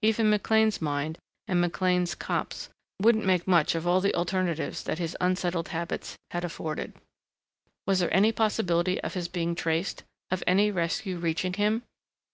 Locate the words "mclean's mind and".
0.30-1.60